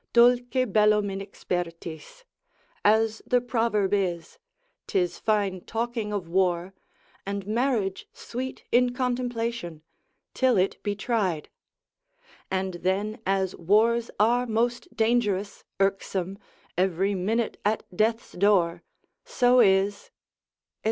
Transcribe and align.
Dulce 0.13 0.39
bellum 0.69 1.09
inexpertis, 1.09 2.23
as 2.83 3.21
the 3.27 3.39
proverb 3.39 3.93
is, 3.93 4.39
'tis 4.87 5.19
fine 5.19 5.61
talking 5.63 6.11
of 6.11 6.27
war, 6.27 6.73
and 7.23 7.45
marriage 7.45 8.07
sweet 8.11 8.63
in 8.71 8.95
contemplation, 8.95 9.83
till 10.33 10.57
it 10.57 10.81
be 10.81 10.95
tried: 10.95 11.49
and 12.49 12.73
then 12.81 13.21
as 13.27 13.55
wars 13.57 14.09
are 14.19 14.47
most 14.47 14.89
dangerous, 14.95 15.63
irksome, 15.79 16.39
every 16.75 17.13
minute 17.13 17.57
at 17.63 17.83
death's 17.95 18.31
door, 18.31 18.81
so 19.23 19.59
is, 19.59 19.95
&c. 20.05 20.09